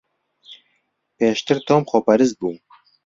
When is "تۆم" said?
1.67-1.83